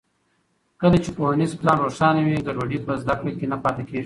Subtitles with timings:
[0.81, 3.99] کله چې پوهنیز پلان روښانه وي، ګډوډي په زده کړو کې نه پاتې کېږي.